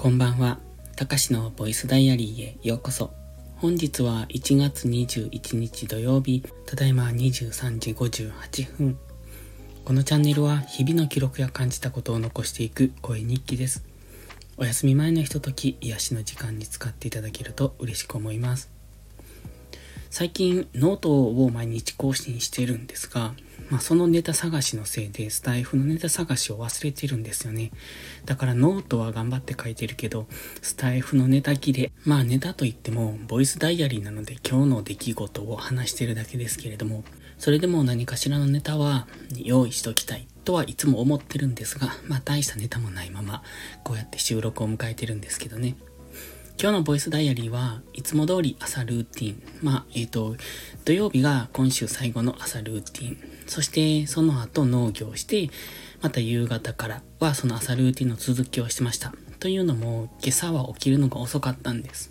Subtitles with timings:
[0.00, 0.58] こんばんは。
[0.96, 3.12] たかしのボイスダイアリーへようこそ。
[3.56, 8.98] 本日は1月21日土曜日、ただいま23時58分。
[9.84, 13.84] このチャンネルは日々の記録や感じたことを残していく声日記です。
[14.56, 18.70] お休み前のひととき、癒しの時間に使っていただけると嬉しく思います。
[20.10, 23.32] 最近ノートを毎日更新してるんですが、
[23.70, 27.70] まあ、そのネタ探しのせいでスタイフのネタ探しを忘れてるんですよね。
[28.24, 30.26] だからノートは頑張って書いてるけど、
[30.62, 31.92] スタイフのネタ切れ。
[32.04, 37.04] まあネタといっても、ボイスダイアリーなので今日の出来事を話してるだけですけれども、
[37.38, 43.44] それでも何かしらのネタは用意しときたいとはいつも思ってるんですが、まあ大したネタもないまま、
[43.84, 45.76] こうやって収録を迎えてるんですけどね。
[46.62, 49.42] 今日のボイスダイアリーはいつも通り朝ルーティン。
[49.62, 50.36] まあ、えっ、ー、と、
[50.84, 53.16] 土曜日が今週最後の朝ルーティン。
[53.46, 55.48] そしてその後農業して、
[56.02, 59.14] また夕方からはその朝ルーティンの続きをしてました。
[59.38, 62.09] というのも今朝は起きるのが遅かったんです。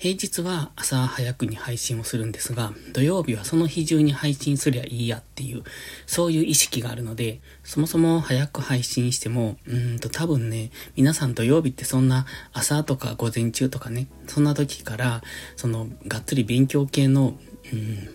[0.00, 5.62] 平日は朝早くに配信をするんですが、土曜日はその日中に配信すりゃいいやっていう、
[6.06, 15.22] そういう意識があるので、そもそも早く配信しても、うんと多分ね、皆さん土曜日ってそんな朝とか午前中とかね、そんな時から、
[15.54, 17.38] そのがっつり勉強系の、
[17.70, 18.08] うん、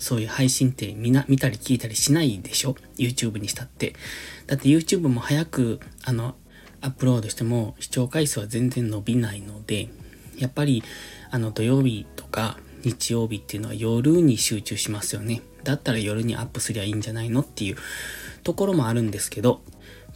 [0.00, 3.94] そういう配信ってみな、見たり聞いたりしないでしょ ?YouTube にしたって。
[4.48, 6.34] だって YouTube も早く、あの、
[6.80, 9.88] アップロードしても視聴回数は全然伸びないので、
[10.38, 10.82] やっぱり
[11.30, 15.42] あの土曜日とか日曜日っていうのは夜に集中しますよね。
[15.64, 17.76] だったら夜にアップすりゃいいんじゃないのっていう
[18.42, 19.60] ところもあるんですけど、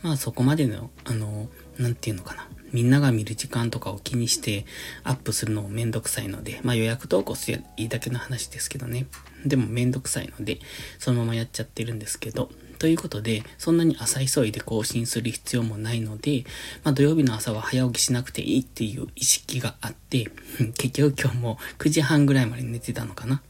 [0.02, 2.48] まあそこまでの、あの、なんていうのかな。
[2.72, 4.64] みんなが見る時間とかを気にして
[5.04, 9.06] アップするのもめんどくさいので、まあ予約投稿すりゃいいだけの話ですけどね。
[9.44, 10.58] でもめんどくさいので、
[10.98, 12.50] そのままやっちゃってるんですけど、
[12.82, 16.42] ということで、そんなに朝急いで更新する必要もないので、
[16.82, 20.32] まあ土曜日の朝は早起きしなくていいっていう意識があって、
[20.78, 23.40] 結局今日も9時半ぐらいまで寝てたのかな。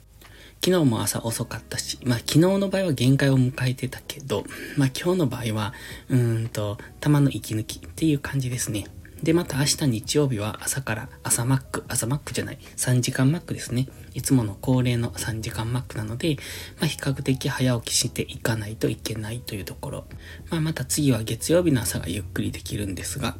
[0.62, 4.44] 昨日も朝遅かったし、まあ昨日の場合は限界を迎えてたけど、
[4.76, 5.72] まあ今日の場合は、
[6.10, 8.84] うーんと、玉の息抜きっていう感じですね。
[9.22, 13.88] で、また明日日曜日は朝から朝マック、朝マックじゃない、3時間マックですね。
[14.15, 16.37] いつもの恒例の3時間マックなので、
[16.81, 20.05] まあ、比較的早起きしていかないといけないというところ。
[20.50, 23.37] まあ、また次は月曜日の朝がゆっくりできるんですが、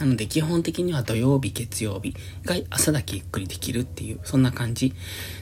[0.00, 2.14] なので基本的には土曜日、月曜日
[2.46, 4.94] が朝だけゆっくりできるっていう、そんな感じ。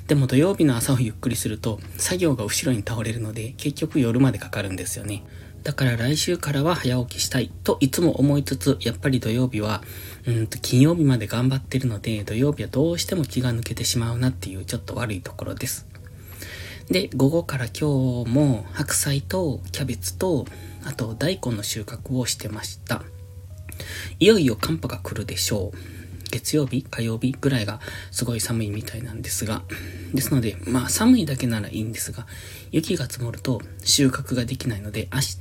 [0.09, 5.23] でも土曜日の朝をゆっくりすると、作業が後ろに倒れるので、結局夜までかかるんですよね。
[5.63, 9.83] だから来週からは早起きしたいといつも思いつつ、やっぱり土曜日は、
[10.27, 15.87] うんと金曜日まで頑張ってるので、土曜日はどうしても気が抜けてしまうなっていうちょっと悪いところです。
[16.91, 20.47] で、午後から今日も白菜とキャベツと、
[20.85, 23.03] あと大根の収穫をしてました。
[24.19, 26.08] いよいよ寒波が来るでしょう。
[26.31, 27.81] 月曜日、火曜日ぐらいが
[28.11, 29.63] すごい寒いみたいなんですが、
[30.15, 32.27] ですので、まあ寒いだけならいいんですが、
[32.71, 35.39] 雪が積もると収穫ができないので、明日、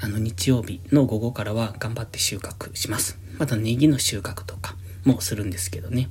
[0.00, 3.18] あの日曜日の午後からは頑張って収穫します。
[3.38, 6.08] またネギの収穫とかもするんですけどね。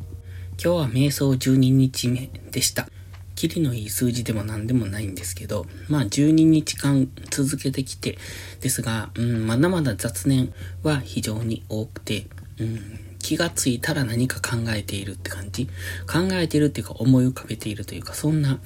[0.64, 2.88] 今日は瞑想12日目でした。
[3.36, 8.18] キリのいい数字でも何でもないんですけど、まあ12日間続けてきて、
[8.62, 10.54] ですが、うん、まだまだ雑念
[10.84, 12.28] は非常に多くて、
[12.60, 15.66] うん、気がついたら何か考えているって感じ？
[16.06, 18.60] 考えているっていうか思い浮かべているというか、そんな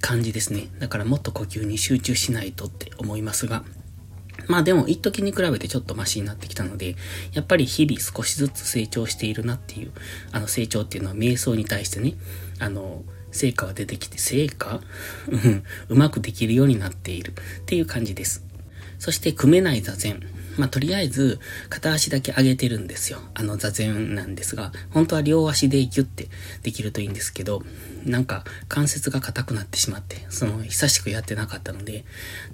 [0.00, 0.68] 感じですね。
[0.78, 3.64] だからもっと呼吸に集中しないとって思いますが、
[4.46, 6.96] まあでも、一時に比べてちょっとマシになってきたので、
[7.32, 9.92] やっぱり日々少しずつ成長しているなっていう、
[10.32, 12.14] あの成長っていうのは瞑想に対してね、
[12.58, 13.02] あの、
[13.32, 14.80] 成果が出てきて、成果？
[15.28, 18.44] うん、うまくできるようになっているっていう感じです。
[18.98, 20.20] そして、組めない座禅。
[20.56, 23.18] まあ、とりあえず、片足だけ上げてるんですよ。
[23.34, 26.28] あの座禅なんですが、本当は両足でギュッて
[26.62, 27.62] できるといいんですけど、
[28.04, 32.04] なんか関節が硬くなってしまって、その、久しくやってなかったので、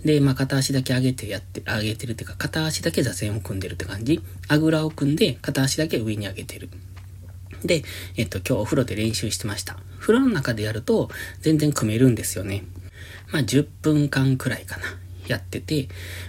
[0.04, 4.22] で、まあ、片足だけ上げてやって、上げてるっていうか、片足だけ座禅を組んでるって感じ。
[4.48, 6.68] あぐらを組んで、片足だけ上に上げてる。
[7.64, 7.82] で、
[8.16, 9.76] えっと、今日お風呂で練習してました。
[9.98, 11.10] 風呂の中でやると、
[11.40, 12.64] 全然組めるんですよね。
[13.32, 14.82] まあ、10分間くらいかな。
[15.30, 15.88] やってて、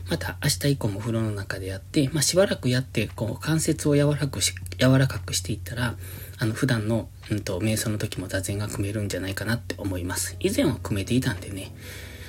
[0.09, 5.95] また明日以降も風呂の中でやって、まあ、しばらくやって、こう関節を柔らかくし、柔らかくしていったら、
[6.37, 10.35] あの、普段の、うんと、瞑想の時も座禅が組めるんじゃないかなって思います。
[10.39, 11.73] 以前は組めていたんでね。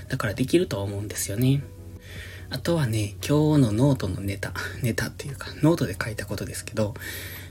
[0.09, 1.63] だからできると思うんですよね。
[2.51, 4.53] あとはね、今日のノートのネタ、
[4.83, 6.95] ネタっていうか、ノートで書いたことですけど、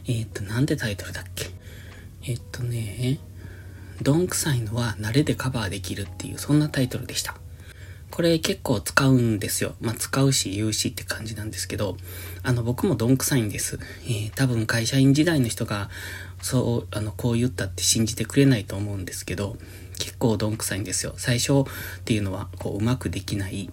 [0.08, 1.50] えー、っと、なんてタイトルだっけ？
[2.24, 3.18] えー、っとね、
[4.04, 7.36] どんくさいのは慣れでカバーできるっていう、そんなタイトルでした。
[8.12, 9.74] これ結構使うんですよ。
[9.80, 11.96] まあ、使うし言うしって感じなんですけど、
[12.44, 13.80] あの、僕もどんくさいんです。
[14.04, 15.90] えー、多分会社員時代の人が、
[16.42, 19.56] そう、あの、こう言ったって信じてくれないと思うんですけど、
[19.98, 21.14] 結構どんくさいんですよ。
[21.18, 21.64] 最初っ
[22.04, 23.70] ていうのは、こう、うまくできない、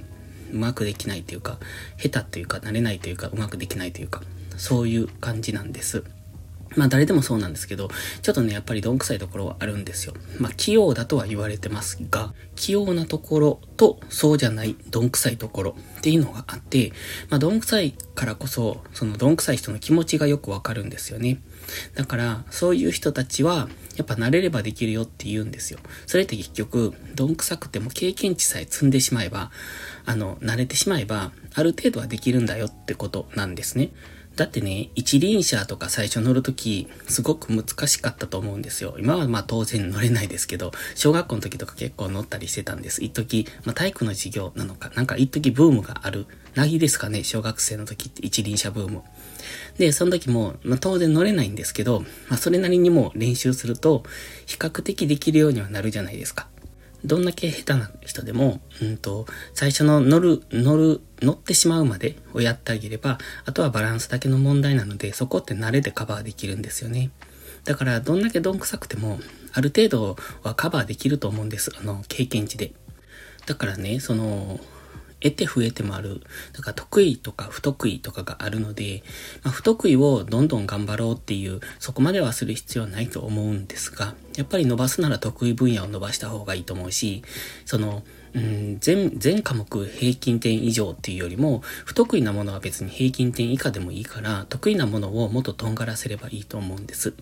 [0.53, 1.59] うまくできないというか、
[1.97, 4.23] 下手というか、慣れないというか、うまくできないというか、
[4.57, 6.05] そういう感じなんです。
[6.77, 7.89] まあ誰でもそうなんですけど、
[8.23, 10.15] ちょっとね、やっぱりどんくさいところはあるんですよ。
[10.39, 16.93] まあ器用だとは言われてますが、器用なところとそうじゃないどんくさいところっていうのがあって、
[17.31, 21.41] まあどんくさいからこそ、そのどんくさい人の気持ちがよくわかるんですよね。
[21.95, 25.81] だから、そういう人たちは、やっぱ慣れればできるよって言うんですよ。
[26.07, 29.51] それって結局、どんくさくても経験値さえ積んでしまえば、
[30.07, 33.91] あの、慣れてしまえば、ある程度はできるんだよってことなんですね。
[34.39, 38.95] だってね、一輪車とか最初乗るとき、すごく難しかったと思うんですよ。
[39.01, 43.03] 今はまあ当然乗れないですけど、小学校の時とか結構乗ったりしてたんです。
[43.03, 46.27] 一時、まあ体育の授業なのか、なんか一時ブームがある。
[46.55, 49.03] なぎですかね、小学生の時って一輪車ブーム。
[49.77, 54.05] で、その時も、まあ当然乗れないんですけど、まあそれなりにも練習すると、
[54.47, 56.47] 比較的できるようにはなるじゃないですか。
[57.05, 67.11] どんだけ下手な人でも、うんと、最初の乗る、乗る、乗ってしまうまでをやってあげれば、あとはバランスだけの問題なので、そこって慣れでカバーできるんですよね。
[67.65, 69.21] だから、どんだけどんくさくても、
[69.53, 71.71] ある程度はカバーできると思うんです。
[71.79, 72.73] あの、経験値で。
[73.47, 74.61] だからね、その、
[75.21, 76.21] 得て増えてもある。
[76.53, 79.03] だから得意とか不得意とかがあるので、
[79.43, 87.23] まあ、不得意をどんどん頑張ろうっていう、そこまではする必要はないと思うんですが、やっぱり伸ばすなら得意分野を伸ばした方がいいと思うし、
[87.65, 88.05] その、
[88.35, 97.15] うん、全、全科目平均点以上っていうよりも、不得意なものは別に平均点以下でもいいから、得意なものをもっととんがらせればいいと思うんです。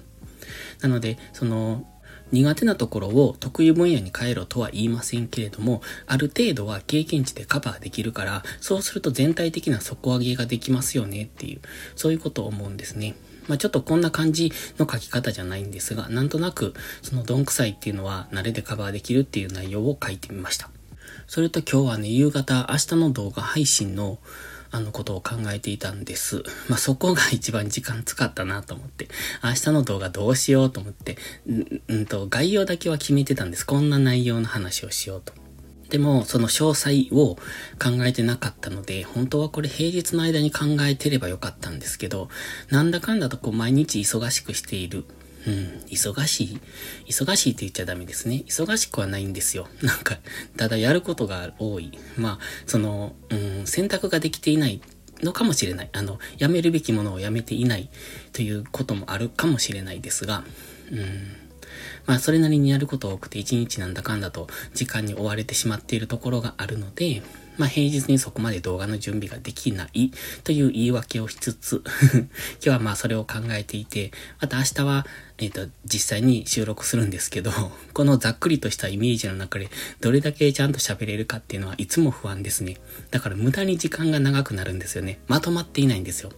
[0.83, 1.87] なので、その、
[2.33, 11.61] 苦手なところを得意分野に変えろとは言いませんけれども、ある程度は経験値でカバーできるから、そうすると全体的な底上げができますよねっていう、
[11.95, 13.15] そういうことを思うんですね。
[13.49, 20.71] まあちょっとこんな感じの書き方じゃないんですが、なんとなくそのどんくさいっていうのは慣れでカバーできるっていう内容を書いてみました。
[21.29, 24.19] それと今日はね、夕方明日の動画配信の
[24.71, 26.43] あのことを考えていたんです。
[26.69, 29.09] まあ、そこが一番時間使ったなと思って、
[29.43, 31.17] 明日の動画どうしようと思って、
[31.93, 33.65] ん、んと、概要だけは決めてたんです。
[33.65, 35.33] こんな内容の話をしようと。
[35.89, 37.37] でも、その詳細を
[37.79, 42.29] 考えてなかったので、本当はこれ平日の間に考えてればよかったんですけど、
[42.71, 45.05] なんだかんだとこう毎日忙しくしている
[45.47, 46.61] うん、忙しい？
[47.09, 48.43] 忙しいって言っちゃダメですね。
[48.47, 49.69] 忙しくはないんですよ。
[49.83, 50.19] なんか、
[50.57, 51.93] ただやることが多い。
[52.17, 54.81] まあ、その、うん、選択ができていない
[55.23, 55.91] のかもしれない。
[55.93, 57.89] あの、やめるべきものをやめていない
[58.33, 60.45] ということもあるかもしれないですが、
[60.91, 61.46] うん、
[62.07, 67.23] まあ、それなりにやること多くて一日なんだかんだと時間に追われてしまっているところがあるので、
[67.59, 70.11] まあ平日にそこまで動画の準備ができない
[70.45, 71.83] という言い訳をしつつ
[72.13, 72.29] 今
[72.61, 75.07] 日はまあそれを考えていて、また明日は、
[75.39, 77.53] えっ、ー、と、実際に収録するんですけど、
[77.93, 79.71] このざっくりとしたイメージの中で
[80.01, 82.77] どれだけちゃんと喋れるかっていうのはいつも不安ですね。
[83.11, 85.19] だから無駄に時間が長くなるんですよね。
[85.27, 86.33] まとまっていないんですよ。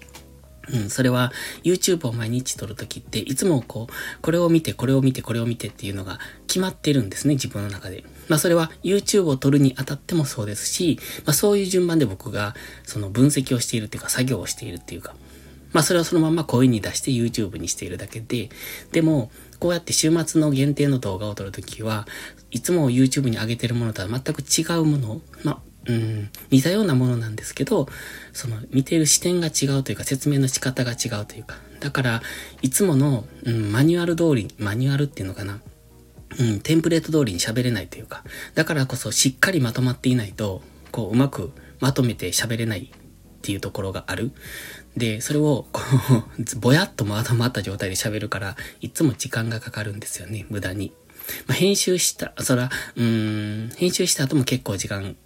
[0.73, 1.33] うん、それは
[1.63, 8.05] YouTube を毎日撮るときって、いつもこう、これを見て、これを見て、これを見てっていうのが決まってるんですね、自分の中で。
[8.29, 12.55] まあそれは YouTube を撮るにあたってもそうですし、まあそういう順番で僕が
[12.85, 15.15] その分析をしているっていうか、作業をしているっていうか、
[15.73, 18.51] まあそれはそのまま声に出して YouTube にしているだけで、
[18.93, 22.07] でも、こうやって週末の限定の動画を撮るときは、
[22.51, 27.89] いつも YouTube に上げてるものとは全く違うもの、まあうん、似たようなものなんですけど、
[28.33, 32.23] その見ている視点が違うというか説明の仕方が違うというか、だから、
[32.63, 35.61] いつもの、うん、マニュアル通り、マニュアルっていうのかな、
[36.39, 44.33] うん、テンプレート通りに喋れないというか、だからこそしっかりまとまっていないと、こう、うまくまとめて喋れないっていうところがある。
[44.97, 45.81] で、それを、こ
[46.39, 50.93] う、 ぼやっとまとまった状態で喋るから、いつも時間がかかるんですよね、無駄に。
[51.47, 55.17] まあ、編集した、そら、うーん、編集した後も結構時間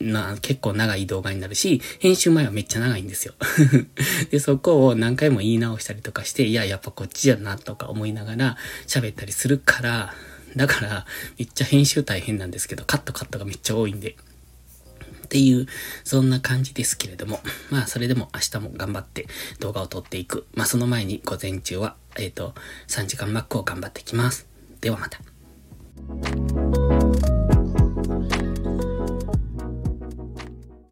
[0.00, 3.34] な、結構長い動画になるし、編集前はめっちゃ長いんですよ。
[4.30, 10.14] で、そこを何回も言い直したりとかして、いや、やっぱこっちじゃな、とか思いながら喋ったりするから、
[10.56, 11.06] だから、
[11.38, 14.16] めっちゃ編集大変なんですけど、カットカットがめっちゃ多いんで。
[15.24, 15.66] っていう、
[16.02, 17.40] そんな感じですけれども、
[17.70, 19.28] まあ、それでも明日も頑張って
[19.60, 20.46] 動画を撮っていく。
[20.54, 22.54] まあ、その前に午前中は、えっ、ー、と、
[22.88, 24.48] 3時間マックを頑張ってきます。
[24.80, 25.20] ではまた。